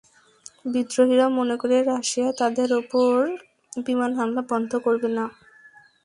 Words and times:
বিদ্রোহীরা 0.65 1.27
মনে 1.37 1.55
করে 1.61 1.77
রাশিয়া 1.83 2.29
তাদের 2.41 2.69
ওপর 2.81 3.15
বিমান 3.79 4.11
হামলা 4.19 4.41
বন্ধ 4.51 4.71
করবে 4.85 5.09
না। 5.17 5.25